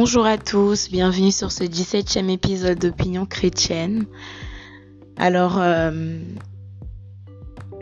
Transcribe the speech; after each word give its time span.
Bonjour 0.00 0.26
à 0.26 0.38
tous, 0.38 0.92
bienvenue 0.92 1.32
sur 1.32 1.50
ce 1.50 1.64
17e 1.64 2.30
épisode 2.30 2.78
d'Opinion 2.78 3.26
chrétienne. 3.26 4.06
Alors, 5.16 5.58
euh, 5.58 6.20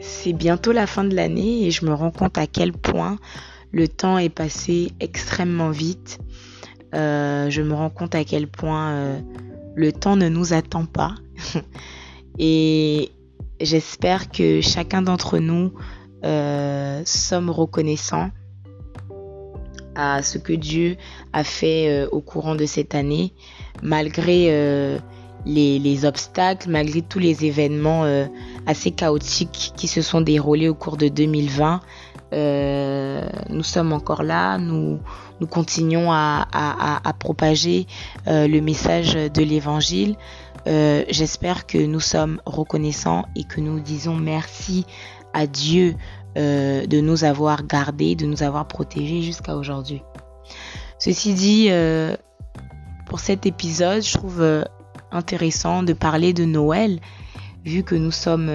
c'est 0.01 0.33
bientôt 0.33 0.73
la 0.73 0.87
fin 0.87 1.05
de 1.05 1.15
l'année 1.15 1.67
et 1.67 1.71
je 1.71 1.85
me 1.85 1.93
rends 1.93 2.11
compte 2.11 2.39
à 2.39 2.47
quel 2.47 2.73
point 2.73 3.19
le 3.71 3.87
temps 3.87 4.17
est 4.17 4.31
passé 4.31 4.93
extrêmement 4.99 5.69
vite. 5.69 6.19
Euh, 6.95 7.51
je 7.51 7.61
me 7.61 7.75
rends 7.75 7.91
compte 7.91 8.15
à 8.15 8.25
quel 8.25 8.49
point 8.49 8.93
euh, 8.93 9.21
le 9.75 9.93
temps 9.93 10.17
ne 10.17 10.31
nous 10.31 10.55
attend 10.55 10.87
pas. 10.87 11.17
et 12.39 13.11
j'espère 13.61 14.31
que 14.31 14.63
chacun 14.63 15.03
d'entre 15.03 15.39
nous 15.39 15.75
sommes 17.05 17.51
reconnaissants 17.51 18.31
à 19.97 20.23
ce 20.23 20.39
que 20.39 20.53
Dieu 20.53 20.97
a 21.33 21.43
fait 21.43 21.89
euh, 21.89 22.09
au 22.13 22.21
courant 22.21 22.55
de 22.55 22.67
cette 22.67 22.95
année, 22.95 23.33
malgré 23.83 24.47
euh, 24.51 24.99
les, 25.47 26.05
obstacles, 26.05 26.71
malgré 26.71 27.03
tous 27.03 27.19
les 27.19 27.45
événements 27.45 28.05
euh, 28.05 28.27
assez 28.67 28.91
chaotiques 28.91 29.73
qui 29.77 29.89
se 29.89 30.03
sont 30.03 30.21
déroulés 30.21 30.69
au 30.69 30.75
cours 30.75 30.97
de 30.97 31.09
2020. 31.09 31.81
nous 33.51 33.63
sommes 33.63 33.93
encore 33.93 34.23
là, 34.23 34.59
nous, 34.59 35.01
continuons 35.49 36.13
à 36.13 37.15
propager 37.19 37.87
le 38.27 38.61
message 38.61 39.15
de 39.15 39.43
l'évangile. 39.43 40.17
J'espère 40.67 41.67
que 41.67 41.79
nous 41.79 42.01
sommes 42.01 42.41
reconnaissants 42.45 43.27
et 43.37 43.45
que 43.45 43.61
nous 43.61 43.79
disons 43.79 44.17
merci 44.17 44.85
à 45.37 45.47
Dieu 45.47 45.95
euh, 46.39 46.87
de 46.87 47.01
nous 47.03 47.25
avoir 47.25 47.67
gardés, 47.67 48.15
de 48.15 48.25
nous 48.25 48.43
avoir 48.43 48.67
protégés 48.67 49.21
jusqu'à 49.21 49.55
aujourd'hui. 49.55 50.03
Ceci 50.99 51.35
dit, 51.35 51.67
euh, 51.69 52.17
pour 53.05 53.21
cet 53.21 53.45
épisode, 53.45 54.03
je 54.03 54.17
trouve 54.17 54.41
euh, 54.41 54.65
intéressant 55.13 55.83
de 55.83 55.93
parler 55.93 56.33
de 56.33 56.47
Noël, 56.47 57.01
vu 57.67 57.83
que 57.83 57.95
nous 57.95 58.13
sommes 58.13 58.49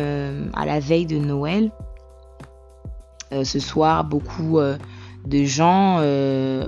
à 0.54 0.66
la 0.66 0.80
veille 0.80 1.06
de 1.06 1.18
Noël. 1.18 1.72
ce 3.32 3.60
soir, 3.60 4.06
beaucoup 4.06 4.60
de 5.26 5.44
gens, 5.44 5.98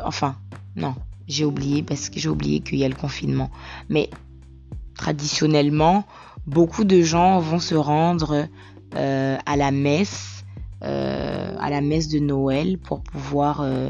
enfin, 0.04 0.36
non, 0.76 0.94
j'ai 1.28 1.46
oublié 1.46 1.84
parce 1.84 2.10
que 2.10 2.20
j'ai 2.20 2.30
oublié 2.30 2.60
qu'il 2.60 2.80
y 2.80 2.84
a 2.84 2.90
le 2.90 2.96
confinement. 2.96 3.50
Mais 3.88 4.10
traditionnellement, 4.96 6.04
beaucoup 6.46 6.84
de 6.84 7.02
gens 7.02 7.40
vont 7.40 7.60
se 7.60 7.76
rendre 7.76 8.48
à 8.96 9.56
la 9.56 9.72
messe 9.72 10.34
euh, 10.84 11.56
à 11.60 11.70
la 11.70 11.80
messe 11.80 12.10
de 12.10 12.20
Noël 12.20 12.78
pour 12.78 13.00
pouvoir 13.00 13.62
euh, 13.62 13.90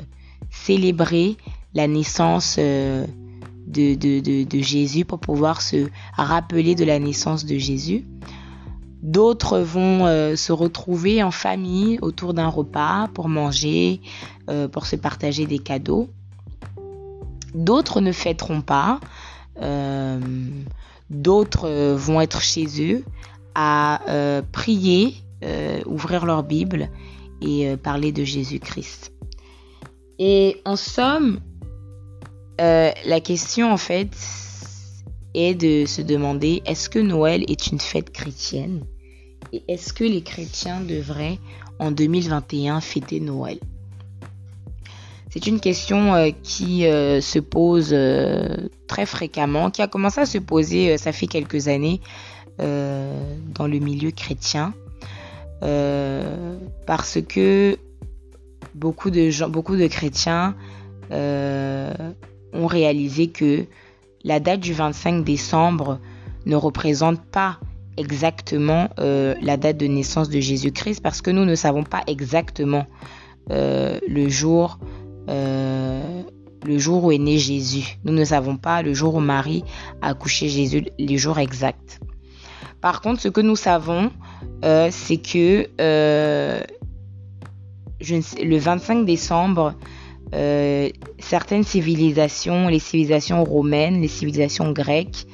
célébrer 0.52 1.38
la 1.74 1.88
naissance 1.88 2.58
euh, 2.60 3.08
de, 3.66 4.62
Jésus, 4.62 5.04
pour 5.04 5.18
pouvoir 5.18 5.64
se 5.64 5.88
rappeler 6.16 6.76
de 6.76 6.86
la 6.86 7.00
naissance 7.00 7.46
de 7.46 7.58
Jésus. 7.58 8.06
D'autres 9.02 9.60
vont 9.60 10.06
se 10.36 10.52
retrouver 10.52 11.24
en 11.24 11.32
famille 11.32 11.98
autour 12.02 12.34
d'un 12.34 12.48
repas 12.48 13.10
pour 13.14 13.28
manger, 13.28 14.00
pour 14.72 14.86
se 14.86 14.96
partager 14.96 15.46
des 15.46 15.60
cadeaux. 15.60 16.08
D'autres 17.54 18.00
ne 18.00 18.14
fêteront 18.14 18.62
pas. 18.62 19.02
D'autres 21.10 21.96
vont 21.96 22.22
être 22.22 22.42
chez 22.42 22.66
eux 22.80 23.04
à 23.56 24.02
prier 24.52 25.24
euh, 25.44 25.82
ouvrir 25.86 26.26
leur 26.26 26.44
Bible 26.44 26.90
et 27.42 27.68
euh, 27.68 27.76
parler 27.76 28.14
de 28.14 28.24
Jésus-Christ. 28.24 29.12
Et 30.18 30.62
en 30.64 30.78
somme, 30.78 31.42
euh, 32.62 32.92
la 33.06 33.20
question 33.20 33.74
en 33.74 33.78
fait 33.78 34.16
est 35.34 35.54
de 35.54 35.86
se 35.86 36.02
demander 36.02 36.62
est-ce 36.66 36.90
que 36.90 37.00
Noël 37.00 37.44
est 37.50 37.68
une 37.68 37.80
fête 37.80 38.12
chrétienne? 38.12 38.86
Et 39.52 39.64
est-ce 39.68 39.92
que 39.92 40.06
les 40.06 40.22
chrétiens 40.22 40.80
devraient 40.80 41.40
en 41.78 41.92
2021 41.92 42.80
fêter 42.80 43.20
Noël? 43.20 43.60
C'est 45.30 45.48
une 45.48 45.60
question 45.60 46.32
qui 46.44 46.84
se 46.84 47.40
pose 47.40 47.90
très 48.88 49.08
fréquemment, 49.08 49.72
qui 49.72 49.82
a 49.82 49.88
commencé 49.88 50.22
à 50.22 50.28
se 50.28 50.38
poser, 50.38 51.00
ça 51.00 51.12
fait 51.12 51.26
quelques 51.26 51.68
années, 51.68 52.02
dans 52.60 53.68
le 53.68 53.80
milieu 53.80 54.12
chrétien. 54.12 54.74
Euh, 55.64 56.58
parce 56.86 57.20
que 57.22 57.78
beaucoup 58.76 59.10
de 59.10 59.30
gens, 59.30 59.48
beaucoup 59.48 59.78
de 59.78 59.88
chrétiens 59.88 60.56
euh, 61.12 61.94
ont 62.52 62.68
réalisé 62.68 63.28
que 63.28 63.66
la 64.26 64.42
date 64.42 64.60
du 64.60 64.74
25 64.74 65.24
décembre 65.24 66.00
ne 66.46 66.56
représente 66.58 67.22
pas 67.22 67.60
exactement 67.96 68.90
euh, 69.00 69.36
la 69.42 69.56
date 69.56 69.78
de 69.78 69.88
naissance 69.88 70.28
de 70.30 70.40
Jésus-Christ 70.40 71.02
parce 71.02 71.22
que 71.22 71.32
nous 71.32 71.46
ne 71.46 71.56
savons 71.56 71.84
pas 71.84 72.02
exactement 72.08 72.86
le 73.50 74.30
jour 74.30 74.80
le 75.28 76.78
jour 76.78 77.04
où 77.04 77.12
est 77.12 77.18
né 77.18 77.38
Jésus. 77.38 77.98
Nous 78.06 78.14
ne 78.14 78.24
savons 78.24 78.56
pas 78.56 78.82
le 78.82 78.94
jour 78.94 79.16
où 79.16 79.20
Marie 79.20 79.66
a 80.02 80.10
accouché 80.10 80.48
Jésus, 80.48 80.86
les 80.98 81.18
jours 81.18 81.40
exacts. 81.40 82.00
Par 82.84 83.00
contre, 83.00 83.22
ce 83.22 83.30
que 83.30 83.40
nous 83.40 83.56
savons, 83.56 84.12
euh, 84.66 84.90
c'est 84.92 85.16
que 85.16 85.70
euh, 85.80 86.60
le 88.02 88.58
25 88.58 89.06
décembre, 89.06 89.76
euh, 90.34 90.90
certaines 91.18 91.64
civilisations, 91.64 92.68
les 92.68 92.80
civilisations 92.80 93.42
romaines, 93.46 94.02
les 94.02 94.10
civilisations 94.10 94.74
grecques, 94.74 95.26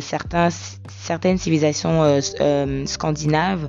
certaines 0.00 1.38
civilisations 1.38 2.20
scandinaves 2.84 3.68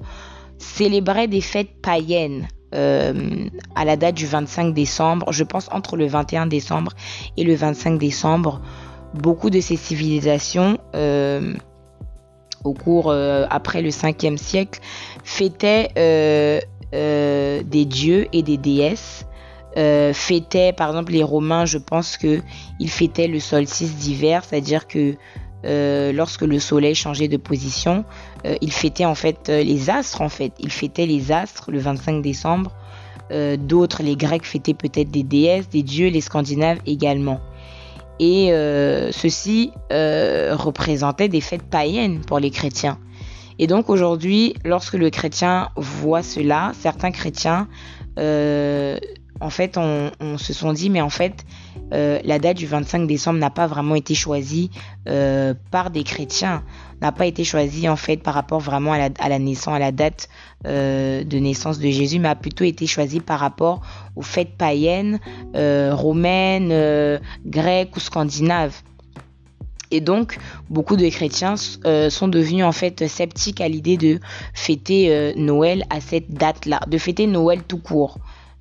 célébraient 0.58 1.28
des 1.28 1.41
fêtes 1.41 1.79
païennes. 1.84 2.47
à 2.72 3.85
la 3.85 3.96
date 3.96 4.16
du 4.16 4.25
25 4.25 4.74
décembre, 4.74 5.31
je 5.31 5.44
pense 5.44 5.69
entre 5.72 5.97
le 5.97 6.08
21 6.08 6.47
décembre 6.47 6.94
et 7.38 7.44
le 7.44 7.53
25 7.53 8.00
décembre, 8.00 8.59
beaucoup 9.14 9.52
de 9.52 9.59
ces 9.59 9.75
civilisations 9.75 10.79
au 12.67 12.73
cours 12.73 13.09
euh, 13.09 13.45
après 13.50 13.81
le 13.81 13.89
5e 13.89 14.38
siècle 14.38 14.79
fêtaient 15.23 15.89
euh, 15.97 16.59
euh, 16.94 17.63
des 17.63 17.85
dieux 17.85 18.28
et 18.33 18.44
des 18.44 18.57
déesses. 18.57 19.25
fêtaient 20.13 20.73
par 20.73 20.89
exemple 20.89 21.11
les 21.11 21.23
Romains, 21.23 21.66
je 21.66 21.78
pense 21.78 22.17
que 22.17 22.41
ils 22.79 22.89
fêtaient 22.89 23.28
le 23.28 23.39
solstice 23.39 23.95
d'hiver, 23.95 24.44
c'est-à-dire 24.44 24.88
que 24.88 25.16
lorsque 26.19 26.44
le 26.44 26.59
soleil 26.59 26.95
changeait 26.95 27.28
de 27.28 27.38
position, 27.38 28.03
ils 28.61 28.72
fêtaient 28.72 29.05
en 29.05 29.16
fait 29.16 29.49
les 29.49 29.89
astres 29.89 30.22
en 30.22 30.29
fait, 30.29 30.53
ils 30.59 30.72
fêtaient 30.72 31.05
les 31.05 31.31
astres 31.31 31.72
le 31.72 31.79
25 31.79 32.22
décembre. 32.22 32.72
D'autres, 33.69 34.01
les 34.01 34.16
Grecs 34.16 34.45
fêtaient 34.45 34.73
peut-être 34.73 35.11
des 35.11 35.23
déesses, 35.23 35.69
des 35.69 35.84
dieux, 35.84 36.09
les 36.09 36.22
Scandinaves 36.22 36.79
également. 36.85 37.39
Et 38.19 38.51
euh, 38.51 39.11
ceci 39.11 39.72
euh, 39.91 40.55
représentait 40.55 41.29
des 41.29 41.41
fêtes 41.41 41.69
païennes 41.69 42.22
pour 42.22 42.39
les 42.39 42.51
chrétiens. 42.51 42.97
Et 43.59 43.67
donc 43.67 43.89
aujourd'hui, 43.89 44.55
lorsque 44.63 44.94
le 44.94 45.09
chrétien 45.09 45.69
voit 45.75 46.23
cela, 46.23 46.72
certains 46.79 47.11
chrétiens, 47.11 47.67
euh, 48.19 48.97
en 49.40 49.50
fait, 49.50 49.78
on, 49.78 50.38
se 50.38 50.53
sont 50.53 50.74
dit, 50.74 50.90
mais 50.90 51.02
en 51.02 51.09
fait, 51.09 51.46
la 51.92 52.40
date 52.40 52.58
du 52.58 52.68
25 52.68 53.08
décembre 53.08 53.40
n'a 53.40 53.50
pas 53.50 53.68
vraiment 53.68 53.96
été 53.96 54.16
choisie 54.16 54.72
par 55.06 55.92
des 55.92 56.03
chrétiens 56.03 56.64
n'a 57.02 57.12
pas 57.12 57.25
été 57.25 57.44
choisi 57.44 57.88
en 57.88 57.96
fait 57.96 58.18
par 58.18 58.34
rapport 58.34 58.59
vraiment 58.59 58.94
à 58.94 59.30
la, 59.30 59.40
naissance, 59.40 59.76
à 59.76 59.80
la 59.80 59.92
date 59.92 60.30
euh, 60.66 61.24
de 61.24 61.38
naissance 61.38 61.80
de 61.80 61.90
Jésus, 61.90 62.20
mais 62.20 62.30
a 62.30 62.36
plutôt 62.36 62.64
été 62.64 62.88
choisi 62.88 63.20
par 63.20 63.40
rapport 63.40 63.82
aux 64.16 64.22
fêtes 64.22 64.58
païennes, 64.58 65.20
euh, 65.56 65.94
romaines, 65.94 66.70
euh, 66.72 67.20
grecques 67.46 67.96
ou 67.96 68.00
scandinaves. 68.00 68.82
Et 69.90 70.02
donc, 70.02 70.38
beaucoup 70.70 70.97
de 70.97 71.08
chrétiens 71.08 71.56
sont 71.56 72.28
devenus 72.28 72.66
en 72.66 72.73
fait 72.73 73.08
sceptiques 73.08 73.61
à 73.61 73.70
l'idée 73.70 73.96
de 73.96 74.20
fêter 74.53 75.34
Noël 75.38 75.85
à 75.90 76.02
cette 76.02 76.29
date-là, 76.29 76.82
de 76.88 76.97
fêter 76.97 77.26
Noël 77.26 77.64
tout 77.64 77.78
court. 77.78 78.17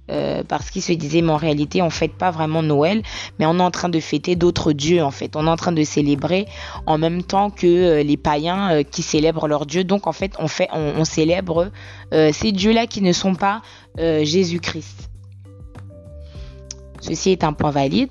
Euh, 0.08 0.44
parce 0.46 0.70
qu'ils 0.70 0.82
se 0.82 0.92
disaient 0.92 1.20
mais 1.20 1.32
en 1.32 1.36
réalité 1.36 1.82
on 1.82 1.90
fête 1.90 2.14
pas 2.14 2.30
vraiment 2.30 2.62
Noël 2.62 3.02
mais 3.40 3.46
on 3.46 3.58
est 3.58 3.62
en 3.62 3.72
train 3.72 3.88
de 3.88 3.98
fêter 3.98 4.36
d'autres 4.36 4.72
dieux 4.72 5.02
en 5.02 5.10
fait. 5.10 5.34
On 5.34 5.48
est 5.48 5.50
en 5.50 5.56
train 5.56 5.72
de 5.72 5.82
célébrer 5.82 6.46
en 6.86 6.96
même 6.96 7.24
temps 7.24 7.50
que 7.50 7.66
euh, 7.66 8.02
les 8.04 8.16
païens 8.16 8.70
euh, 8.70 8.82
qui 8.84 9.02
célèbrent 9.02 9.48
leurs 9.48 9.66
dieux. 9.66 9.82
Donc 9.82 10.06
en 10.06 10.12
fait 10.12 10.34
on 10.38 10.46
on, 10.72 11.04
célèbre 11.04 11.70
ces 12.12 12.52
dieux 12.52 12.72
là 12.72 12.86
qui 12.86 13.02
ne 13.02 13.12
sont 13.12 13.34
pas 13.34 13.62
Jésus-Christ. 13.98 15.10
Ceci 17.00 17.30
est 17.30 17.44
un 17.44 17.52
point 17.52 17.70
valide. 17.70 18.10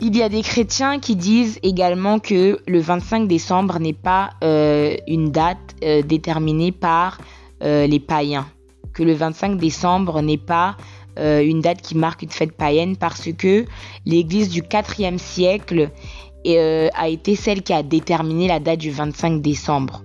Il 0.00 0.16
y 0.16 0.22
a 0.22 0.28
des 0.28 0.42
chrétiens 0.42 1.00
qui 1.00 1.16
disent 1.16 1.58
également 1.62 2.18
que 2.18 2.60
le 2.66 2.80
25 2.80 3.26
décembre 3.28 3.78
n'est 3.78 3.92
pas 3.92 4.30
une 4.42 5.30
date 5.30 5.76
déterminée 6.06 6.72
par 6.72 7.18
les 7.60 8.00
païens 8.00 8.46
que 9.00 9.04
le 9.04 9.14
25 9.14 9.56
décembre 9.56 10.20
n'est 10.20 10.36
pas 10.36 10.76
une 11.16 11.60
date 11.60 11.82
qui 11.82 11.96
marque 11.96 12.22
une 12.22 12.30
fête 12.30 12.52
païenne 12.52 12.96
parce 12.96 13.32
que 13.32 13.64
l'église 14.06 14.48
du 14.48 14.62
4e 14.62 15.18
siècle 15.18 15.90
a 16.46 17.08
été 17.08 17.34
celle 17.36 17.62
qui 17.62 17.72
a 17.72 17.82
déterminé 17.82 18.46
la 18.46 18.60
date 18.60 18.78
du 18.78 18.90
25 18.90 19.40
décembre. 19.40 20.02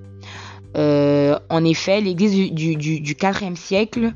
en 0.76 1.66
effet, 1.66 2.02
l'église 2.02 2.52
du, 2.52 2.76
du, 2.76 3.00
du 3.00 3.14
4e 3.14 3.56
siècle 3.56 4.14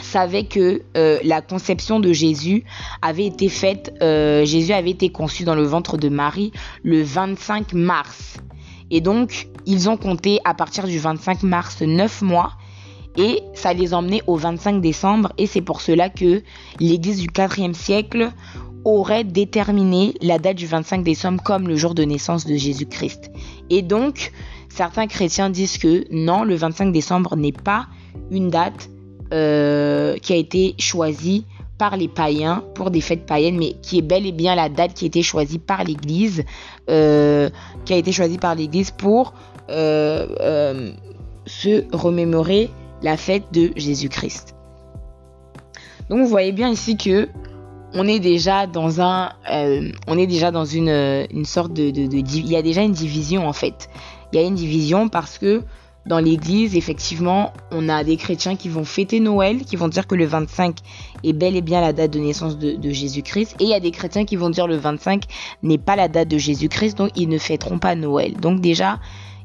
savait 0.00 0.44
que 0.44 0.82
euh, 0.96 1.18
la 1.24 1.42
conception 1.42 2.00
de 2.00 2.12
Jésus 2.12 2.64
avait 3.02 3.26
été 3.26 3.48
faite, 3.48 3.94
euh, 4.02 4.44
Jésus 4.44 4.72
avait 4.72 4.90
été 4.90 5.10
conçu 5.10 5.44
dans 5.44 5.54
le 5.54 5.64
ventre 5.64 5.96
de 5.96 6.08
Marie 6.08 6.52
le 6.82 7.02
25 7.02 7.72
mars. 7.74 8.38
Et 8.90 9.00
donc, 9.00 9.48
ils 9.66 9.88
ont 9.88 9.96
compté 9.96 10.38
à 10.44 10.54
partir 10.54 10.86
du 10.86 10.98
25 10.98 11.42
mars 11.42 11.82
9 11.82 12.22
mois 12.22 12.52
et 13.16 13.42
ça 13.54 13.72
les 13.72 13.94
emmenait 13.94 14.22
au 14.26 14.36
25 14.36 14.80
décembre 14.80 15.32
et 15.38 15.46
c'est 15.46 15.60
pour 15.60 15.80
cela 15.80 16.08
que 16.08 16.42
l'église 16.80 17.20
du 17.20 17.28
4e 17.28 17.74
siècle 17.74 18.30
aurait 18.84 19.24
déterminé 19.24 20.14
la 20.22 20.38
date 20.38 20.56
du 20.56 20.66
25 20.66 21.02
décembre 21.02 21.42
comme 21.42 21.66
le 21.66 21.76
jour 21.76 21.94
de 21.94 22.04
naissance 22.04 22.46
de 22.46 22.54
Jésus-Christ. 22.54 23.32
Et 23.68 23.82
donc, 23.82 24.32
certains 24.68 25.08
chrétiens 25.08 25.50
disent 25.50 25.78
que 25.78 26.04
non, 26.12 26.44
le 26.44 26.54
25 26.54 26.92
décembre 26.92 27.34
n'est 27.34 27.52
pas 27.52 27.86
une 28.30 28.48
date 28.48 28.88
euh, 29.32 30.16
qui 30.18 30.32
a 30.32 30.36
été 30.36 30.76
choisie 30.78 31.46
par 31.78 31.96
les 31.96 32.06
païens 32.08 32.62
pour 32.74 32.92
des 32.92 33.00
fêtes 33.00 33.26
païennes, 33.26 33.58
mais 33.58 33.72
qui 33.82 33.98
est 33.98 34.02
bel 34.02 34.24
et 34.24 34.32
bien 34.32 34.54
la 34.54 34.68
date 34.68 34.94
qui 34.94 35.04
a 35.04 35.08
été 35.08 35.22
choisie 35.22 35.58
par 35.58 35.82
l'Église, 35.82 36.44
euh, 36.88 37.50
qui 37.84 37.92
a 37.92 37.96
été 37.96 38.12
choisie 38.12 38.38
par 38.38 38.54
l'Église 38.54 38.92
pour 38.92 39.34
euh, 39.68 40.92
se 41.44 41.84
remémorer 41.92 42.70
la 43.02 43.16
fête 43.16 43.52
de 43.52 43.72
Jésus-Christ. 43.76 44.54
Donc 46.08 46.20
vous 46.20 46.28
voyez 46.28 46.52
bien 46.52 46.70
ici 46.70 46.96
que 46.96 47.28
on 47.92 48.06
est 48.06 48.20
déjà 48.20 48.66
dans 48.66 48.88
déjà 50.26 50.50
dans 50.50 50.64
une, 50.64 51.44
sorte 51.44 51.72
de, 51.72 51.90
de, 51.90 52.06
de, 52.06 52.16
il 52.16 52.48
y 52.48 52.56
a 52.56 52.62
déjà 52.62 52.82
une 52.82 52.92
division 52.92 53.48
en 53.48 53.52
fait. 53.52 53.88
Il 54.32 54.40
y 54.40 54.42
a 54.42 54.46
une 54.46 54.54
division 54.54 55.08
parce 55.08 55.38
que 55.38 55.62
dans 56.06 56.20
l'église, 56.20 56.76
effectivement, 56.76 57.52
on 57.72 57.88
a 57.88 58.04
des 58.04 58.16
chrétiens 58.16 58.54
qui 58.54 58.68
vont 58.68 58.84
fêter 58.84 59.18
Noël, 59.18 59.64
qui 59.64 59.74
vont 59.74 59.88
dire 59.88 60.06
que 60.06 60.14
le 60.14 60.24
25 60.24 60.76
est 61.24 61.32
bel 61.32 61.56
et 61.56 61.62
bien 61.62 61.80
la 61.80 61.92
date 61.92 62.12
de 62.12 62.20
naissance 62.20 62.56
de, 62.58 62.90
Jésus-Christ. 62.90 63.56
Et 63.58 63.64
il 63.64 63.70
y 63.70 63.74
a 63.74 63.80
des 63.80 63.90
chrétiens 63.90 64.24
qui 64.24 64.36
vont 64.36 64.50
dire 64.50 64.68
le 64.68 64.76
25 64.76 65.24
n'est 65.64 65.78
pas 65.78 65.96
la 65.96 66.06
date 66.06 66.28
de 66.28 66.38
Jésus-Christ, 66.38 66.96
donc 66.96 67.10
ils 67.16 67.28
ne 67.28 67.38
fêteront 67.38 67.78
pas 67.78 67.96
Noël. 67.96 68.34
Donc 68.34 68.60
déjà, 68.60 69.00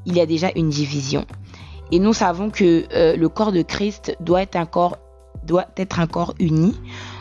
il 0.06 0.16
y 0.16 0.22
a 0.22 0.28
déjà 0.28 0.52
une 0.56 0.70
division. 0.70 1.26
Et 1.92 2.00
nous 2.00 2.14
savons 2.14 2.50
que 2.50 2.86
euh, 2.94 3.16
le 3.16 3.30
corps 3.30 3.52
de 3.52 3.62
Christ 3.62 4.16
doit 4.22 4.42
être 4.42 4.56
un 4.56 4.66
corps, 4.66 4.98
doit 5.44 5.68
être 5.76 6.00
un 6.00 6.08
corps 6.08 6.34
uni, 6.40 6.74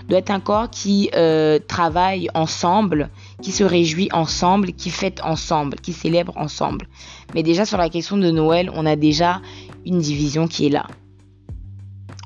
doit 0.09 0.19
être 0.19 0.31
un 0.31 0.41
corps 0.41 0.71
qui 0.71 1.11
euh, 1.15 1.59
travaille 1.59 2.29
ensemble, 2.35 3.11
qui 3.43 3.51
se 3.51 3.65
réjouit 3.65 4.09
ensemble, 4.13 4.73
qui 4.73 4.91
fête 4.91 5.21
ensemble, 5.25 5.77
qui 5.77 5.93
célèbre 5.93 6.37
ensemble. 6.37 6.87
Mais 7.35 7.43
déjà 7.43 7.65
sur 7.65 7.79
la 7.79 7.89
question 7.89 8.17
de 8.17 8.31
Noël, 8.31 8.71
on 8.75 8.87
a 8.87 8.95
déjà 8.95 9.43
une 9.85 9.99
division 9.99 10.47
qui 10.47 10.67
est 10.67 10.71
là. 10.71 10.87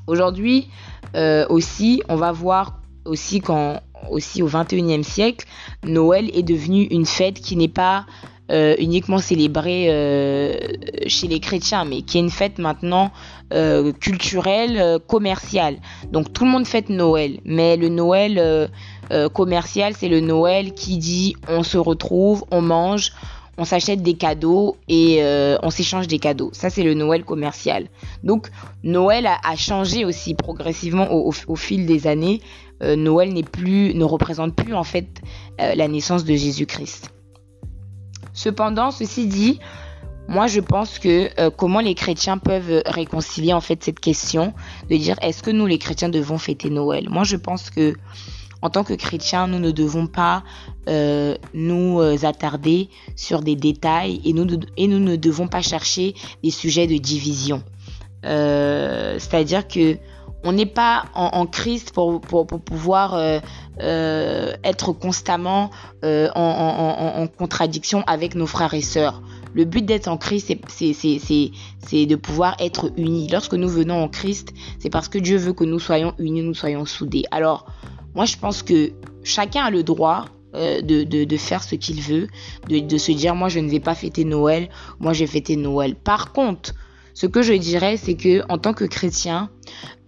Aujourd'hui 0.07 0.69
euh, 1.17 1.47
aussi, 1.49 2.03
on 2.09 2.17
va 2.17 2.33
voir 2.33 2.81
aussi 3.07 3.41
quand 3.41 3.81
aussi 4.11 4.43
au 4.43 4.49
21e 4.49 5.03
siècle, 5.03 5.47
Noël 5.83 6.31
est 6.35 6.43
devenu 6.43 6.83
une 6.85 7.07
fête 7.07 7.41
qui 7.41 7.57
n'est 7.57 7.69
pas 7.69 8.05
euh, 8.51 8.75
uniquement 8.79 9.19
célébrée 9.19 9.87
euh, 9.89 10.55
chez 11.07 11.29
les 11.29 11.41
chrétiens, 11.41 11.85
mais 11.85 12.03
qui 12.03 12.19
est 12.19 12.21
une 12.21 12.31
fête 12.31 12.59
maintenant 12.59 13.11
culturelle, 14.01 14.99
commerciale. 15.07 15.77
Donc 16.11 16.33
tout 16.33 16.45
le 16.45 16.51
monde 16.51 16.67
fête 16.67 16.89
Noël, 16.89 17.39
mais 17.45 17.77
le 17.77 17.89
Noël 17.89 18.69
commercial, 19.33 19.95
c'est 19.97 20.09
le 20.09 20.19
Noël 20.19 20.73
qui 20.73 20.99
dit 20.99 21.37
on 21.49 21.63
se 21.63 21.79
retrouve, 21.79 22.45
on 22.51 22.61
mange, 22.63 23.13
on 23.59 23.65
s'achète 23.65 24.03
des 24.03 24.15
cadeaux 24.15 24.77
et 24.89 25.19
euh, 25.23 25.57
on 25.63 25.71
s'échange 25.71 26.09
des 26.09 26.19
cadeaux. 26.19 26.51
Ça, 26.53 26.71
c'est 26.71 26.83
le 26.83 26.95
Noël 26.95 27.25
commercial. 27.25 27.89
Donc, 28.23 28.49
Noël 28.83 29.27
a, 29.27 29.57
changé 29.57 30.05
aussi 30.05 30.35
progressivement 30.35 31.13
au, 31.13 31.57
fil 31.57 31.87
des 31.87 32.07
années. 32.07 32.41
Euh, 32.83 32.97
Noël 32.97 33.33
n'est 33.33 33.45
plus, 33.45 33.95
ne 33.95 34.05
représente 34.05 34.55
plus 34.55 34.75
en 34.75 34.85
fait 34.85 35.07
euh, 35.61 35.75
la 35.75 35.89
naissance 35.89 36.25
de 36.25 36.35
Jésus-Christ. 36.35 37.11
Cependant, 38.35 38.91
ceci 38.91 39.27
dit, 39.27 39.61
moi, 40.29 40.47
je 40.47 40.61
pense 40.61 40.99
que 40.99 41.49
comment 41.51 41.81
les 41.81 41.95
chrétiens 41.95 42.37
peuvent 42.37 42.83
réconcilier 42.87 43.53
en 43.53 43.61
fait 43.63 43.83
cette 43.83 44.01
question 44.01 44.53
de 44.91 44.97
dire 44.97 45.17
est-ce 45.23 45.43
que 45.43 45.51
nous 45.51 45.67
les 45.67 45.79
chrétiens 45.79 46.11
devons 46.11 46.39
fêter 46.39 46.69
Noël? 46.69 47.09
Moi, 47.09 47.25
je 47.25 47.37
pense 47.37 47.71
que 47.71 47.95
en 48.65 48.71
tant 48.71 48.83
que 48.83 48.95
chrétiens, 48.95 49.47
nous 49.47 49.59
ne 49.59 49.71
devons 49.71 50.07
pas 50.07 50.43
euh, 50.89 51.37
nous 51.53 52.01
euh, 52.01 52.17
attarder 52.23 52.89
sur 53.15 53.43
des 53.43 53.57
détails 53.57 54.23
et 54.25 54.33
nous, 54.33 54.47
et 54.79 54.89
nous 54.89 55.01
ne 55.01 55.17
devons 55.17 55.49
pas 55.49 55.61
chercher 55.61 56.15
des 56.43 56.51
sujets 56.51 56.87
de 56.87 56.97
division. 56.97 57.63
Euh, 58.25 59.19
c'est-à-dire 59.19 59.69
que 59.69 59.99
on 60.45 60.53
n'est 60.53 60.67
pas 60.67 61.07
en, 61.15 61.47
Christ 61.47 61.93
pour, 61.93 62.21
pour, 62.21 62.47
pouvoir 62.47 63.19
être 63.79 64.93
constamment 64.93 65.71
en, 66.03 67.15
en, 67.17 67.27
contradiction 67.27 68.03
avec 68.07 68.35
nos 68.35 68.47
frères 68.47 68.75
et 68.75 68.83
sœurs. 68.83 69.23
Le 69.55 69.65
but 69.65 69.85
d'être 69.85 70.09
en 70.09 70.17
Christ, 70.17 70.53
c'est 70.69 72.07
de 72.07 72.17
pouvoir 72.17 72.57
être 72.59 72.93
unis. 72.97 73.29
Lorsque 73.31 73.55
nous 73.55 73.69
venons 73.69 74.03
en 74.03 74.09
Christ, 74.09 74.53
c'est 74.81 74.91
parce 74.91 75.09
que 75.09 75.19
Dieu 75.19 75.37
veut 75.37 75.53
que 75.53 75.65
nous 75.65 75.79
soyons 75.79 76.13
unis, 76.19 76.43
nous 76.43 76.55
soyons 76.55 76.85
soudés. 76.85 77.25
Alors, 77.31 77.67
moi, 78.15 78.25
je 78.25 78.37
pense 78.37 78.63
que 78.63 78.93
chacun 79.23 79.65
a 79.65 79.71
le 79.71 79.83
droit 79.83 80.27
euh, 80.55 80.81
de, 80.83 81.03
de, 81.03 81.37
faire 81.37 81.65
ce 81.65 81.75
qu'il 81.75 82.01
veut, 82.01 82.29
de, 82.69 82.79
de, 82.79 82.99
se 82.99 83.11
dire 83.11 83.35
moi 83.35 83.49
je 83.49 83.59
ne 83.59 83.69
vais 83.69 83.81
pas 83.81 83.97
fêter 83.97 84.25
Noël, 84.25 84.69
moi 85.01 85.13
je 85.13 85.21
vais 85.21 85.27
fêter 85.27 85.57
Noël. 85.57 85.97
Par 85.97 86.33
contre, 86.33 86.75
ce 87.15 87.27
que 87.27 87.43
je 87.43 87.53
dirais, 87.53 87.97
c'est 87.97 88.15
que 88.15 88.43
en 88.49 88.59
tant 88.59 88.75
que 88.75 88.85
chrétien, 88.85 89.49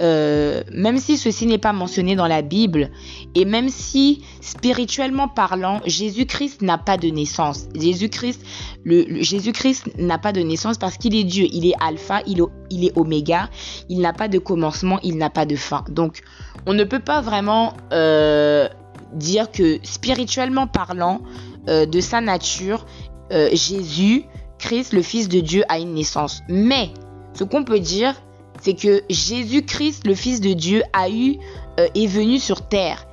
euh, 0.03 0.63
même 0.73 0.99
si 0.99 1.17
ceci 1.17 1.47
n'est 1.47 1.57
pas 1.57 1.73
mentionné 1.73 2.17
dans 2.17 2.27
la 2.27 2.43
Bible, 2.43 2.91
et 3.37 3.45
même 3.45 3.69
si 3.69 4.25
spirituellement 4.41 5.29
parlant, 5.29 5.81
Jésus-Christ 5.87 6.63
n'a 6.63 6.79
pas 6.79 6.97
de 6.97 7.09
naissance, 7.09 7.69
Jésus-Christ, 7.77 8.43
n'a 9.99 10.19
pas 10.19 10.33
de 10.33 10.41
naissance 10.41 10.79
parce 10.79 10.99
qu'il 10.99 11.15
est 11.15 11.23
Dieu, 11.23 11.47
il 11.53 11.67
est 11.67 11.75
Alpha, 11.81 12.23
il, 12.27 12.41
est 12.85 12.99
Oméga, 12.99 13.51
il 13.89 14.01
n'a 14.01 14.13
pas 14.13 14.27
de 14.27 14.39
commencement, 14.39 14.99
il 15.05 15.17
n'a 15.17 15.31
pas 15.31 15.47
de 15.47 15.55
fin. 15.55 15.85
Donc, 15.89 16.23
on 16.67 16.75
ne 16.75 16.83
peut 16.83 16.99
pas 16.99 17.21
vraiment 17.21 17.73
euh, 17.93 18.69
dire 19.13 19.53
que 19.53 19.79
spirituellement 19.85 20.67
parlant, 20.67 21.21
euh, 21.69 21.87
de 21.87 22.01
sa 22.01 22.21
nature, 22.21 22.85
Jésus, 23.53 24.25
Le 24.71 25.03
Fils 25.03 25.29
de 25.29 25.41
Dieu, 25.41 25.65
a 25.69 25.79
une 25.79 25.95
naissance. 25.95 26.43
Mais 26.49 26.91
ce 27.35 27.45
qu'on 27.45 27.65
peut 27.65 27.81
dire, 27.81 28.15
c'est 28.61 28.75
que 28.75 29.03
Jésus-Christ, 29.09 30.07
le 30.07 30.15
Fils 30.15 30.41
de 30.41 30.53
Dieu, 30.53 30.83
a 30.93 31.11
eu, 31.11 31.37
est 31.79 32.07
venu 32.07 32.39
sur 32.39 32.67
terre. 32.69 33.07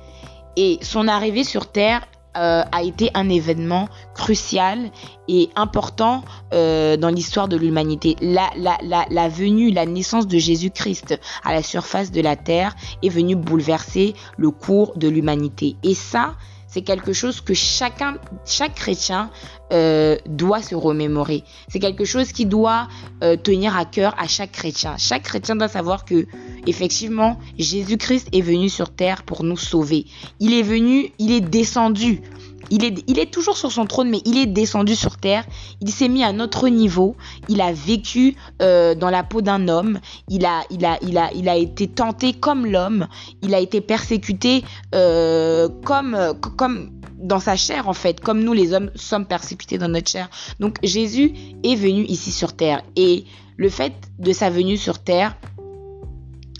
Et 0.56 0.78
son 0.82 1.08
arrivée 1.08 1.44
sur 1.44 1.70
terre 1.70 2.06
euh, 2.36 2.64
a 2.72 2.82
été 2.82 3.10
un 3.14 3.28
événement 3.28 3.88
crucial 4.12 4.90
et 5.28 5.50
important 5.54 6.24
euh, 6.52 6.96
dans 6.96 7.10
l'histoire 7.10 7.46
de 7.46 7.56
l'humanité. 7.56 8.16
La, 8.20 8.50
la, 8.56 8.76
la, 8.82 9.06
la, 9.08 9.28
venue, 9.28 9.70
la 9.70 9.86
naissance 9.86 10.26
de 10.26 10.36
Jésus-Christ 10.36 11.20
à 11.44 11.52
la 11.52 11.62
surface 11.62 12.10
de 12.10 12.20
la 12.20 12.34
terre 12.34 12.74
est 13.04 13.08
venue 13.08 13.36
bouleverser 13.36 14.14
le 14.36 14.50
cours 14.50 14.96
de 14.96 15.06
l'humanité. 15.06 15.76
Et 15.84 15.94
ça, 15.94 16.34
c'est 16.74 16.82
quelque 16.82 17.12
chose 17.12 17.40
que 17.40 17.54
chacun, 17.54 18.16
chaque 18.44 18.74
chrétien 18.74 19.30
euh, 19.72 20.16
doit 20.26 20.60
se 20.60 20.74
remémorer. 20.74 21.44
C'est 21.68 21.78
quelque 21.78 22.04
chose 22.04 22.32
qui 22.32 22.46
doit 22.46 22.88
euh, 23.22 23.36
tenir 23.36 23.76
à 23.76 23.84
cœur 23.84 24.12
à 24.18 24.26
chaque 24.26 24.50
chrétien. 24.50 24.96
Chaque 24.98 25.22
chrétien 25.22 25.54
doit 25.54 25.68
savoir 25.68 26.04
que 26.04 26.26
effectivement 26.66 27.38
Jésus-Christ 27.60 28.26
est 28.32 28.40
venu 28.40 28.68
sur 28.68 28.90
terre 28.90 29.22
pour 29.22 29.44
nous 29.44 29.56
sauver. 29.56 30.06
Il 30.40 30.52
est 30.52 30.62
venu, 30.62 31.12
il 31.20 31.30
est 31.30 31.40
descendu 31.40 32.22
il 32.70 32.84
est, 32.84 33.04
il 33.06 33.18
est 33.18 33.30
toujours 33.30 33.56
sur 33.56 33.72
son 33.72 33.86
trône, 33.86 34.10
mais 34.10 34.20
il 34.24 34.38
est 34.38 34.46
descendu 34.46 34.94
sur 34.94 35.16
terre. 35.16 35.44
Il 35.80 35.90
s'est 35.90 36.08
mis 36.08 36.24
à 36.24 36.32
notre 36.32 36.68
niveau. 36.68 37.16
Il 37.48 37.60
a 37.60 37.72
vécu 37.72 38.36
euh, 38.62 38.94
dans 38.94 39.10
la 39.10 39.22
peau 39.22 39.40
d'un 39.42 39.68
homme. 39.68 40.00
Il 40.28 40.44
a, 40.44 40.62
il, 40.70 40.84
a, 40.84 40.98
il, 41.02 41.18
a, 41.18 41.32
il 41.34 41.48
a 41.48 41.56
été 41.56 41.88
tenté 41.88 42.32
comme 42.32 42.66
l'homme. 42.66 43.08
Il 43.42 43.54
a 43.54 43.60
été 43.60 43.80
persécuté 43.80 44.64
euh, 44.94 45.68
comme, 45.84 46.16
comme 46.56 46.90
dans 47.18 47.40
sa 47.40 47.56
chair, 47.56 47.88
en 47.88 47.94
fait, 47.94 48.20
comme 48.20 48.42
nous 48.42 48.52
les 48.52 48.72
hommes 48.72 48.90
sommes 48.94 49.26
persécutés 49.26 49.78
dans 49.78 49.88
notre 49.88 50.10
chair. 50.10 50.28
Donc 50.60 50.76
Jésus 50.82 51.32
est 51.64 51.74
venu 51.74 52.04
ici 52.04 52.30
sur 52.30 52.52
terre. 52.52 52.82
Et 52.96 53.24
le 53.56 53.68
fait 53.68 53.94
de 54.18 54.32
sa 54.32 54.50
venue 54.50 54.76
sur 54.76 54.98
terre, 54.98 55.36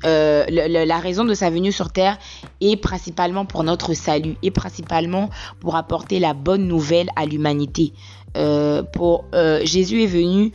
euh, 0.05 0.45
la 0.49 0.99
raison 0.99 1.25
de 1.25 1.35
sa 1.35 1.51
venue 1.51 1.73
sur 1.73 1.91
terre 1.91 2.19
est 2.61 2.77
principalement 2.77 3.45
pour 3.45 3.65
notre 3.65 3.95
salut, 3.95 4.37
et 4.43 4.51
principalement 4.51 5.31
pour 5.61 5.77
apporter 5.77 6.19
la 6.19 6.35
bonne 6.35 6.67
nouvelle 6.67 7.09
à 7.17 7.27
l'humanité. 7.27 7.93
Euh, 8.37 8.83
pour 8.83 9.27
euh, 9.35 9.61
Jésus 9.65 10.03
est 10.03 10.09
venu 10.09 10.53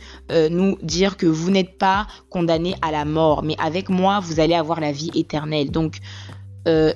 nous 0.50 0.76
dire 0.82 1.16
que 1.16 1.26
vous 1.26 1.50
n'êtes 1.50 1.78
pas 1.78 2.06
condamnés 2.28 2.74
à 2.82 2.90
la 2.90 3.04
mort, 3.04 3.42
mais 3.42 3.56
avec 3.58 3.88
moi 3.88 4.20
vous 4.20 4.38
allez 4.40 4.54
avoir 4.54 4.80
la 4.80 4.92
vie 4.92 5.10
éternelle. 5.14 5.70
Donc 5.70 5.98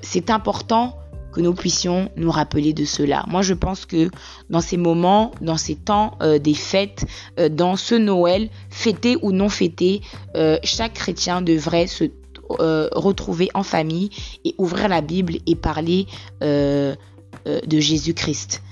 c'est 0.03 0.31
important 0.31 0.99
que 1.33 1.41
nous 1.41 1.55
puissions 1.55 2.11
nous 2.17 2.31
rappeler 2.31 2.73
de 2.73 2.85
cela. 2.85 3.25
Moi, 3.27 3.43
je 3.43 3.55
pense 3.55 3.87
que 3.87 4.09
dans 4.51 4.61
ces 4.61 4.77
moments, 4.77 5.33
dans 5.41 5.57
ces 5.57 5.75
temps 5.75 6.17
des 6.41 6.55
fêtes, 6.55 7.07
dans 7.51 7.75
ce 7.75 7.97
Noël, 7.97 8.51
fêté 8.71 9.17
ou 9.21 9.33
non 9.33 9.49
fêté, 9.49 10.03
chaque 10.63 10.95
chrétien 10.95 11.43
devrait 11.43 11.89
se 11.89 12.05
retrouver 12.49 13.49
en 13.55 13.63
famille 13.63 14.11
et 14.45 14.55
ouvrir 14.59 14.89
la 14.89 15.01
Bible 15.01 15.37
et 15.47 15.55
parler 15.55 16.07
de 16.41 16.97
Jésus-Christ. 17.69 18.63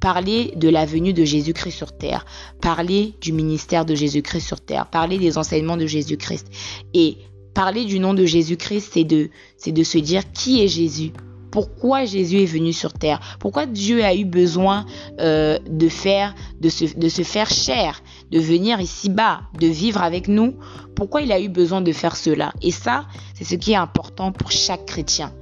Parler 0.00 0.52
de 0.56 0.68
la 0.68 0.84
venue 0.86 1.12
de 1.12 1.24
Jésus-Christ 1.24 1.76
sur 1.76 1.96
terre, 1.96 2.26
parler 2.60 3.14
du 3.20 3.32
ministère 3.32 3.84
de 3.84 3.94
Jésus-Christ 3.94 4.46
sur 4.46 4.60
terre, 4.60 4.86
parler 4.86 5.18
des 5.18 5.38
enseignements 5.38 5.76
de 5.76 5.86
Jésus-Christ. 5.86 6.48
Et 6.94 7.16
parler 7.54 7.86
du 7.86 7.98
nom 7.98 8.12
de 8.12 8.26
Jésus-Christ, 8.26 8.90
c'est 8.92 9.04
de, 9.04 9.30
c'est 9.56 9.72
de 9.72 9.82
se 9.82 9.96
dire 9.96 10.30
qui 10.32 10.62
est 10.62 10.68
Jésus. 10.68 11.12
Pourquoi 11.50 12.04
Jésus 12.04 12.42
est 12.42 12.46
venu 12.46 12.74
sur 12.74 12.92
terre? 12.92 13.18
Pourquoi 13.40 13.64
Dieu 13.64 14.04
a 14.04 14.14
eu 14.14 14.26
besoin 14.26 14.84
euh, 15.20 15.58
de 15.66 15.88
se, 15.88 16.98
de 16.98 17.08
se 17.08 17.22
faire 17.22 17.48
chair, 17.48 18.02
de 18.30 18.38
venir 18.38 18.80
ici-bas, 18.80 19.42
de 19.60 19.66
vivre 19.66 20.02
avec 20.02 20.28
nous 20.28 20.54
Pourquoi 20.94 21.22
il 21.22 21.32
a 21.32 21.40
eu 21.40 21.48
besoin 21.48 21.80
de 21.80 21.92
faire 21.92 22.16
cela? 22.16 22.52
Et 22.62 22.70
ça, 22.70 23.06
c'est 23.34 23.44
ce 23.44 23.54
qui 23.54 23.72
est 23.72 23.76
important 23.76 24.32
pour 24.32 24.50
chaque 24.50 24.86
chrétien. 24.86 25.32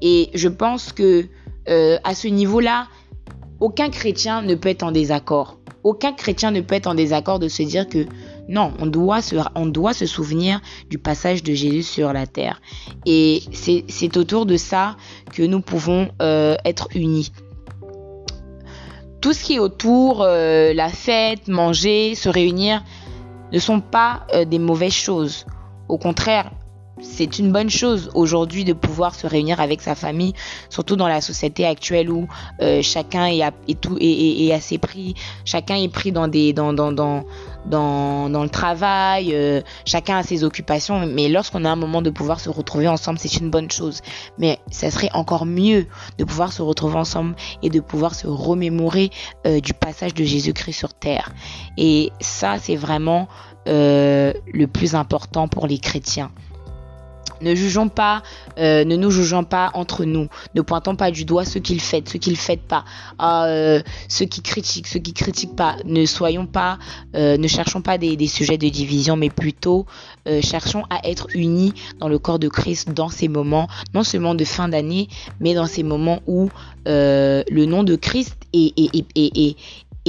Et 0.00 0.30
je 0.34 0.48
pense 0.48 0.92
que 0.92 1.26
euh, 1.68 1.98
à 2.04 2.14
ce 2.14 2.28
niveau-là, 2.28 2.88
aucun 3.60 3.90
chrétien 3.90 4.42
ne 4.42 4.54
peut 4.54 4.68
être 4.68 4.82
en 4.82 4.92
désaccord. 4.92 5.58
Aucun 5.84 6.12
chrétien 6.12 6.50
ne 6.50 6.60
peut 6.60 6.74
être 6.74 6.86
en 6.86 6.94
désaccord 6.94 7.38
de 7.38 7.48
se 7.48 7.62
dire 7.62 7.88
que 7.88 8.06
non, 8.48 8.72
on 8.78 8.86
doit 8.86 9.20
se, 9.20 9.36
on 9.54 9.66
doit 9.66 9.92
se 9.92 10.06
souvenir 10.06 10.60
du 10.88 10.98
passage 10.98 11.42
de 11.42 11.52
Jésus 11.52 11.82
sur 11.82 12.12
la 12.12 12.26
terre. 12.26 12.60
Et 13.04 13.42
c'est 13.52 14.16
autour 14.16 14.46
de 14.46 14.56
ça 14.56 14.96
que 15.32 15.42
nous 15.42 15.60
pouvons 15.60 16.08
euh, 16.22 16.56
être 16.64 16.88
unis. 16.94 17.30
Tout 19.20 19.32
ce 19.32 19.42
qui 19.42 19.54
est 19.54 19.58
autour, 19.58 20.22
euh, 20.22 20.72
la 20.72 20.88
fête, 20.88 21.48
manger, 21.48 22.14
se 22.14 22.28
réunir, 22.28 22.84
ne 23.52 23.58
sont 23.58 23.80
pas 23.80 24.26
euh, 24.34 24.44
des 24.44 24.58
mauvaises 24.58 24.92
choses. 24.92 25.44
Au 25.88 25.98
contraire, 25.98 26.50
c'est 27.00 27.38
une 27.38 27.52
bonne 27.52 27.70
chose 27.70 28.10
aujourd'hui 28.14 28.64
de 28.64 28.72
pouvoir 28.72 29.14
se 29.14 29.26
réunir 29.26 29.60
avec 29.60 29.80
sa 29.80 29.94
famille, 29.94 30.34
surtout 30.68 30.96
dans 30.96 31.08
la 31.08 31.20
société 31.20 31.64
actuelle 31.64 32.10
où 32.10 32.26
euh, 32.60 32.82
chacun 32.82 33.26
est, 33.26 33.42
tout, 33.80 33.96
est, 34.00 34.52
assez 34.52 34.78
pris, 34.78 35.14
chacun 35.44 35.76
est 35.76 35.88
pris 35.88 36.12
dans, 36.12 36.28
des, 36.28 36.52
dans, 37.68 38.28
le 38.28 38.48
travail, 38.48 39.34
euh, 39.34 39.60
chacun 39.84 40.18
a 40.18 40.22
ses 40.22 40.44
occupations, 40.44 41.06
mais 41.06 41.28
lorsqu'on 41.28 41.64
a 41.64 41.70
un 41.70 41.76
moment 41.76 42.02
de 42.02 42.10
pouvoir 42.10 42.40
se 42.40 42.48
retrouver 42.48 42.88
ensemble, 42.88 43.18
c'est 43.18 43.36
une 43.36 43.50
bonne 43.50 43.70
chose. 43.70 44.00
Mais 44.38 44.58
ça 44.70 44.90
serait 44.90 45.10
encore 45.12 45.46
mieux 45.46 45.86
de 46.18 46.24
pouvoir 46.24 46.52
se 46.52 46.62
retrouver 46.62 46.96
ensemble 46.96 47.34
et 47.62 47.70
de 47.70 47.80
pouvoir 47.80 48.14
se 48.14 48.26
remémorer 48.26 49.10
euh, 49.46 49.60
du 49.60 49.74
passage 49.74 50.14
de 50.14 50.24
Jésus-Christ 50.24 50.72
sur 50.78 50.94
terre. 50.94 51.32
Et 51.76 52.12
ça, 52.20 52.58
c'est 52.58 52.76
vraiment 52.76 53.28
le 53.66 54.64
plus 54.64 54.94
important 54.94 55.46
pour 55.46 55.66
les 55.66 55.78
chrétiens. 55.78 56.30
Ne 57.40 57.54
jugeons 57.54 57.88
pas, 57.88 58.22
euh, 58.58 58.84
ne 58.84 58.96
nous 58.96 59.10
jugeons 59.10 59.44
pas 59.44 59.70
entre 59.74 60.04
nous. 60.04 60.28
Ne 60.54 60.62
pointons 60.62 60.96
pas 60.96 61.10
du 61.10 61.24
doigt 61.24 61.44
ceux 61.44 61.60
qui 61.60 61.74
le 61.74 61.80
font, 61.80 62.02
ceux 62.04 62.18
qui 62.18 62.30
le 62.30 62.56
pas, 62.56 62.84
ah, 63.18 63.46
euh, 63.46 63.82
ceux 64.08 64.24
qui 64.24 64.42
critiquent, 64.42 64.86
ceux 64.86 64.98
qui 64.98 65.12
critiquent 65.12 65.56
pas. 65.56 65.76
Ne 65.84 66.06
soyons 66.06 66.46
pas, 66.46 66.78
euh, 67.14 67.36
ne 67.36 67.48
cherchons 67.48 67.82
pas 67.82 67.98
des, 67.98 68.26
sujets 68.26 68.58
de 68.58 68.68
division, 68.68 69.16
mais 69.16 69.30
plutôt 69.30 69.86
cherchons 70.42 70.82
à 70.90 71.08
être 71.08 71.28
unis 71.34 71.72
dans 72.00 72.08
le 72.08 72.18
corps 72.18 72.38
de 72.38 72.48
Christ 72.48 72.90
dans 72.90 73.08
ces 73.08 73.28
moments, 73.28 73.66
non 73.94 74.02
seulement 74.02 74.34
de 74.34 74.44
fin 74.44 74.68
d'année, 74.68 75.08
mais 75.40 75.54
dans 75.54 75.66
ces 75.66 75.82
moments 75.82 76.20
où 76.26 76.50
le 76.86 77.64
nom 77.64 77.82
de 77.82 77.96
Christ 77.96 78.36
est, 78.52 79.56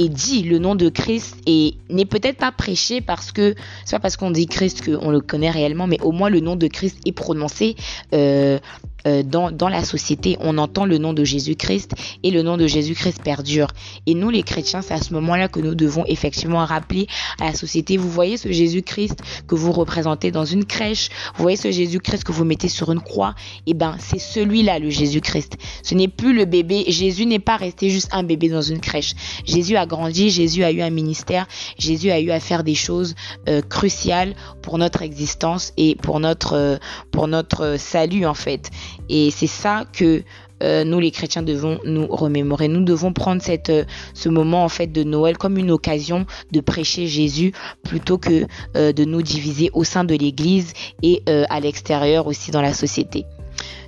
et 0.00 0.08
dit 0.08 0.42
le 0.42 0.58
nom 0.58 0.74
de 0.74 0.88
Christ 0.88 1.36
et 1.46 1.74
n'est 1.90 2.06
peut-être 2.06 2.38
pas 2.38 2.52
prêché 2.52 3.02
parce 3.02 3.32
que 3.32 3.54
c'est 3.84 3.96
pas 3.96 4.00
parce 4.00 4.16
qu'on 4.16 4.30
dit 4.30 4.46
Christ 4.46 4.82
qu'on 4.82 5.10
le 5.10 5.20
connaît 5.20 5.50
réellement, 5.50 5.86
mais 5.86 6.00
au 6.00 6.10
moins 6.10 6.30
le 6.30 6.40
nom 6.40 6.56
de 6.56 6.68
Christ 6.68 6.96
est 7.04 7.12
prononcé 7.12 7.76
euh, 8.14 8.58
euh, 9.06 9.22
dans, 9.22 9.50
dans, 9.50 9.68
la 9.68 9.84
société, 9.84 10.36
on 10.40 10.58
entend 10.58 10.84
le 10.84 10.98
nom 10.98 11.12
de 11.12 11.24
Jésus-Christ 11.24 11.94
et 12.22 12.30
le 12.30 12.42
nom 12.42 12.56
de 12.56 12.66
Jésus-Christ 12.66 13.22
perdure. 13.22 13.68
Et 14.06 14.14
nous, 14.14 14.30
les 14.30 14.42
chrétiens, 14.42 14.82
c'est 14.82 14.94
à 14.94 15.00
ce 15.00 15.12
moment-là 15.14 15.48
que 15.48 15.60
nous 15.60 15.74
devons 15.74 16.04
effectivement 16.06 16.64
rappeler 16.64 17.06
à 17.40 17.46
la 17.46 17.54
société, 17.54 17.96
vous 17.96 18.10
voyez 18.10 18.36
ce 18.36 18.50
Jésus-Christ 18.50 19.22
que 19.46 19.54
vous 19.54 19.72
représentez 19.72 20.30
dans 20.30 20.44
une 20.44 20.64
crèche, 20.64 21.08
vous 21.36 21.42
voyez 21.42 21.56
ce 21.56 21.70
Jésus-Christ 21.70 22.24
que 22.24 22.32
vous 22.32 22.44
mettez 22.44 22.68
sur 22.68 22.92
une 22.92 23.00
croix, 23.00 23.34
et 23.66 23.70
eh 23.70 23.74
ben 23.74 23.96
c'est 23.98 24.18
celui-là, 24.18 24.78
le 24.78 24.90
Jésus-Christ. 24.90 25.56
Ce 25.82 25.94
n'est 25.94 26.08
plus 26.08 26.34
le 26.34 26.44
bébé, 26.44 26.84
Jésus 26.88 27.26
n'est 27.26 27.38
pas 27.38 27.56
resté 27.56 27.90
juste 27.90 28.08
un 28.12 28.22
bébé 28.22 28.48
dans 28.48 28.62
une 28.62 28.80
crèche. 28.80 29.14
Jésus 29.44 29.76
a 29.76 29.86
grandi, 29.86 30.30
Jésus 30.30 30.64
a 30.64 30.72
eu 30.72 30.80
un 30.82 30.90
ministère, 30.90 31.46
Jésus 31.78 32.10
a 32.10 32.20
eu 32.20 32.30
à 32.30 32.40
faire 32.40 32.64
des 32.64 32.74
choses 32.74 33.14
euh, 33.48 33.62
cruciales 33.62 34.34
pour 34.62 34.78
notre 34.78 35.02
existence 35.02 35.72
et 35.76 35.94
pour 35.96 36.20
notre, 36.20 36.54
euh, 36.54 36.76
pour 37.10 37.28
notre 37.28 37.76
salut 37.78 38.26
en 38.26 38.34
fait. 38.34 38.70
Et 39.08 39.30
c'est 39.30 39.46
ça 39.46 39.84
que 39.92 40.22
euh, 40.62 40.84
nous 40.84 41.00
les 41.00 41.10
chrétiens 41.10 41.42
devons 41.42 41.78
nous 41.84 42.06
remémorer. 42.06 42.68
Nous 42.68 42.84
devons 42.84 43.12
prendre 43.12 43.42
euh, 43.68 43.84
ce 44.14 44.28
moment 44.28 44.64
en 44.64 44.68
fait 44.68 44.88
de 44.88 45.02
Noël 45.02 45.38
comme 45.38 45.56
une 45.58 45.70
occasion 45.70 46.26
de 46.52 46.60
prêcher 46.60 47.06
Jésus 47.06 47.52
plutôt 47.82 48.18
que 48.18 48.46
euh, 48.76 48.92
de 48.92 49.04
nous 49.04 49.22
diviser 49.22 49.70
au 49.72 49.84
sein 49.84 50.04
de 50.04 50.14
l'Église 50.14 50.72
et 51.02 51.22
à 51.48 51.60
l'extérieur 51.60 52.26
aussi 52.26 52.50
dans 52.50 52.62
la 52.62 52.72
société. 52.72 53.24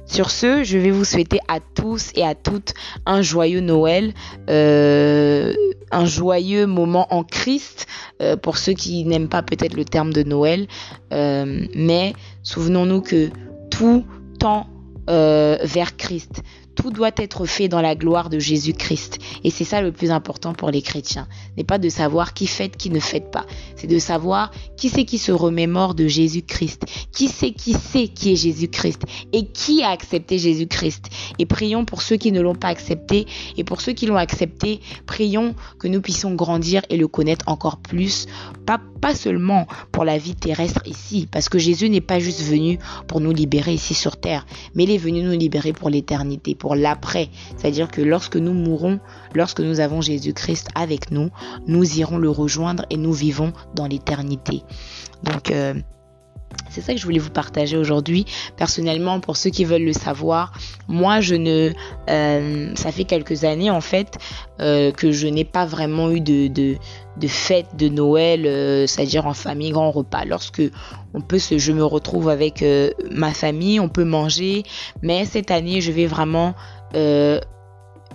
Sur 0.06 0.30
ce, 0.30 0.62
je 0.64 0.78
vais 0.78 0.90
vous 0.90 1.04
souhaiter 1.04 1.38
à 1.49 1.59
tous 1.61 2.11
et 2.14 2.23
à 2.23 2.35
toutes 2.35 2.75
un 3.06 3.23
joyeux 3.23 3.61
Noël, 3.61 4.12
un 4.49 6.04
joyeux 6.04 6.66
moment 6.66 7.06
en 7.14 7.25
Christ 7.25 7.87
pour 8.42 8.59
ceux 8.59 8.73
qui 8.73 9.04
n'aiment 9.04 9.28
pas 9.28 9.42
peut-être 9.42 9.75
le 9.75 9.85
terme 9.85 10.12
de 10.12 10.23
Noël. 10.23 10.66
mais 11.11 12.12
souvenons-nous 12.42 13.00
que 13.00 13.30
tout 13.71 14.04
temps 14.38 14.66
vers 15.06 15.97
Christ. 15.97 16.42
Tout 16.75 16.91
doit 16.91 17.11
être 17.17 17.47
fait 17.47 17.69
dans 17.69 17.81
la 17.81 17.95
gloire 17.95 18.31
de 18.31 18.38
Jésus-Christ. 18.38 19.19
Et 19.45 19.50
c'est 19.50 19.64
ça 19.64 19.83
le 19.83 19.93
plus 19.93 20.11
important 20.11 20.55
pour 20.55 20.71
les 20.71 20.83
chrétiens. 20.83 21.29
N'est 21.57 21.64
pas 21.64 21.79
de 21.79 21.88
savoir 21.88 22.35
qui 22.35 22.47
fête, 22.47 22.76
qui 22.76 22.91
ne 22.91 23.00
fête 23.00 23.31
pas. 23.31 23.47
C'est 23.76 23.87
de 23.87 23.99
savoir 23.99 24.50
qui 24.76 24.88
c'est 24.88 25.05
qui 25.05 25.19
se 25.19 25.33
remémore 25.33 25.95
de 25.95 26.07
Jésus-Christ. 26.07 26.87
Qui 27.12 27.29
c'est 27.29 27.52
qui 27.52 27.75
sait 27.75 28.09
qui 28.09 28.33
est 28.33 28.37
Jésus-Christ. 28.37 29.02
Et 29.33 29.47
qui 29.47 29.83
a 29.83 29.91
accepté 29.91 30.38
Jésus-Christ. 30.38 31.07
Et 31.38 31.47
prions 31.47 31.85
pour 31.85 32.02
ceux 32.02 32.17
qui 32.17 32.33
ne 32.33 32.41
l'ont 32.41 32.55
pas 32.55 32.69
accepté. 32.69 33.26
Et 33.57 33.64
pour 33.64 33.81
ceux 33.81 33.93
qui 33.93 34.07
l'ont 34.07 34.17
accepté, 34.17 34.81
prions 35.07 35.55
que 35.79 35.88
nous 35.88 36.00
puissions 36.00 36.35
grandir 36.35 36.83
et 36.88 36.97
le 36.97 37.09
connaître 37.09 37.49
encore 37.49 37.79
plus. 37.79 38.26
Pas, 38.67 38.81
pas 39.00 39.14
seulement 39.14 39.67
pour 39.91 40.05
la 40.05 40.19
vie 40.19 40.35
terrestre 40.35 40.83
ici. 40.87 41.29
Parce 41.31 41.49
que 41.49 41.59
Jésus 41.59 41.91
n'est 41.91 42.00
pas 42.00 42.19
juste 42.19 42.43
venu 42.43 42.79
pour 43.07 43.21
nous 43.21 43.33
libérer 43.33 43.75
ici 43.75 43.95
sur 43.95 44.17
terre. 44.17 44.47
Mais 44.75 44.85
il 44.85 44.91
est 44.91 44.99
venu 44.99 45.23
nous 45.23 45.37
libérer 45.37 45.73
pour 45.73 45.91
l'éternité 45.91 46.55
l'après. 46.75 47.29
C'est-à-dire 47.57 47.88
que 47.88 48.00
lorsque 48.00 48.37
nous 48.37 48.52
mourrons, 48.52 49.00
lorsque 49.35 49.61
nous 49.61 49.81
avons 49.81 50.00
Jésus-Christ 50.00 50.69
avec 50.75 51.11
nous, 51.11 51.31
nous 51.67 51.99
irons 51.99 52.19
le 52.19 52.31
rejoindre 52.31 52.87
et 52.91 52.97
nous 52.97 53.12
vivons 53.12 53.52
dans 53.75 53.87
l'éternité. 53.87 54.62
Donc, 55.23 55.50
euh, 55.50 55.75
c'est 56.73 56.80
ça 56.80 56.92
que 56.94 56.99
je 56.99 57.04
voulais 57.04 57.18
vous 57.18 57.30
partager 57.30 57.76
aujourd'hui. 57.76 58.25
Personnellement, 58.56 59.21
pour 59.21 59.37
ceux 59.37 59.50
qui 59.50 59.64
veulent 59.64 59.85
le 59.85 59.92
savoir, 59.92 60.52
moi, 60.88 61.21
je 61.21 61.35
ne, 61.35 61.71
euh, 62.09 62.75
ça 62.75 62.92
fait 62.92 63.04
quelques 63.04 63.44
années 63.44 63.71
en 63.71 63.80
fait 63.80 64.18
euh, 64.61 64.90
que 64.90 65.12
je 65.12 65.26
n'ai 65.26 65.44
pas 65.44 65.66
vraiment 65.66 66.11
eu 66.11 66.21
de, 66.21 66.49
de, 66.49 66.76
de 67.18 67.28
fête 67.28 67.76
de 67.76 67.88
Noël, 67.88 68.47
euh, 68.47 68.87
c'est-à-dire 68.87 69.26
en 69.26 69.35
famille, 69.35 69.71
grand 69.71 69.90
repas. 69.90 70.25
Lorsque 70.25 70.62
je 70.62 71.73
me 71.73 71.85
retrouve 71.85 72.28
avec 72.28 72.64
ma 73.11 73.35
famille, 73.35 73.78
on 73.80 73.88
peut 73.88 74.04
manger, 74.04 74.62
mais 75.02 75.25
cette 75.26 75.50
année, 75.50 75.80
je 75.80 75.92
vais 75.92 76.06
vraiment 76.06 76.54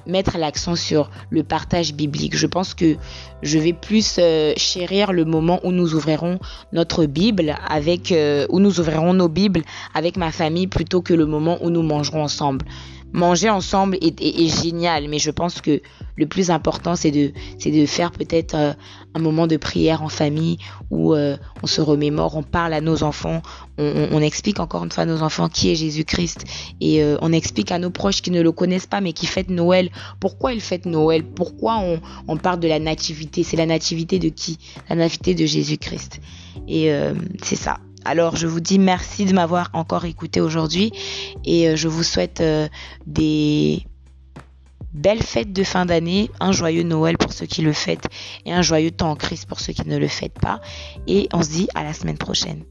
mettre 0.07 0.37
l'accent 0.37 0.75
sur 0.75 1.09
le 1.29 1.43
partage 1.43 1.93
biblique. 1.93 2.35
Je 2.35 2.47
pense 2.47 2.73
que 2.73 2.95
je 3.43 3.59
vais 3.59 3.73
plus 3.73 4.17
euh, 4.19 4.53
chérir 4.57 5.13
le 5.13 5.25
moment 5.25 5.59
où 5.63 5.71
nous 5.71 5.93
ouvrirons 5.93 6.39
notre 6.73 7.05
Bible 7.05 7.55
avec, 7.67 8.11
euh, 8.11 8.45
où 8.49 8.59
nous 8.59 8.79
ouvrirons 8.79 9.13
nos 9.13 9.29
Bibles 9.29 9.61
avec 9.93 10.17
ma 10.17 10.31
famille 10.31 10.67
plutôt 10.67 11.01
que 11.01 11.13
le 11.13 11.25
moment 11.25 11.57
où 11.61 11.69
nous 11.69 11.83
mangerons 11.83 12.23
ensemble 12.23 12.65
manger 13.13 13.49
ensemble 13.49 13.97
est, 14.01 14.63
génial, 14.63 15.07
mais 15.07 15.19
je 15.19 15.31
pense 15.31 15.61
que 15.61 15.81
le 16.15 16.25
plus 16.25 16.49
important, 16.49 16.95
c'est 16.95 17.11
de, 17.11 17.31
de 17.65 17.85
faire 17.85 18.11
peut-être 18.11 18.55
euh, 18.55 18.73
un 19.13 19.19
moment 19.19 19.47
de 19.47 19.57
prière 19.57 20.03
en 20.03 20.09
famille 20.09 20.57
où 20.89 21.13
euh, 21.13 21.37
on 21.63 21.67
se 21.67 21.81
remémore, 21.81 22.35
on 22.35 22.43
parle 22.43 22.73
à 22.73 22.81
nos 22.81 23.03
enfants, 23.03 23.41
on, 23.77 24.21
explique 24.21 24.59
encore 24.59 24.83
une 24.83 24.91
fois 24.91 25.03
à 25.03 25.05
nos 25.05 25.21
enfants 25.21 25.49
qui 25.49 25.71
est 25.71 25.75
Jésus-Christ 25.75 26.45
et 26.81 27.03
euh, 27.03 27.17
on 27.21 27.31
explique 27.31 27.71
à 27.71 27.77
nos 27.77 27.91
proches 27.91 28.21
qui 28.21 28.31
ne 28.31 28.41
le 28.41 28.51
connaissent 28.51 28.87
pas 28.87 29.01
mais 29.01 29.13
qui 29.13 29.27
fêtent 29.27 29.49
Noël, 29.51 29.89
pourquoi 30.19 30.53
ils 30.53 30.61
fêtent 30.61 30.87
Noël, 30.87 31.23
pourquoi 31.23 31.77
on, 31.77 31.99
on 32.27 32.37
parle 32.37 32.59
de 32.59 32.67
la 32.67 32.79
nativité, 32.79 33.43
c'est 33.43 33.57
la 33.57 33.67
nativité 33.67 34.17
de 34.17 34.29
qui? 34.29 34.57
La 34.89 34.95
nativité 34.95 35.35
de 35.35 35.45
Jésus-Christ. 35.45 36.19
Et 36.67 36.91
c'est 37.43 37.55
ça. 37.55 37.77
Alors 38.05 38.35
je 38.35 38.47
vous 38.47 38.59
dis 38.59 38.79
merci 38.79 39.25
de 39.25 39.33
m'avoir 39.33 39.69
encore 39.73 40.05
écouté 40.05 40.39
aujourd'hui 40.39 40.91
et 41.43 41.75
je 41.75 41.87
vous 41.87 42.03
souhaite 42.03 42.43
des 43.05 43.85
belles 44.93 45.23
fêtes 45.23 45.53
de 45.53 45.63
fin 45.63 45.85
d'année, 45.85 46.29
un 46.39 46.51
joyeux 46.51 46.83
Noël 46.83 47.17
pour 47.17 47.33
ceux 47.33 47.45
qui 47.45 47.61
le 47.61 47.73
fêtent 47.73 48.07
et 48.45 48.53
un 48.53 48.61
joyeux 48.61 48.91
temps 48.91 49.11
en 49.11 49.15
crise 49.15 49.45
pour 49.45 49.59
ceux 49.59 49.73
qui 49.73 49.87
ne 49.87 49.97
le 49.97 50.07
fêtent 50.07 50.39
pas. 50.39 50.59
Et 51.07 51.29
on 51.33 51.43
se 51.43 51.49
dit 51.49 51.67
à 51.75 51.83
la 51.83 51.93
semaine 51.93 52.17
prochaine. 52.17 52.63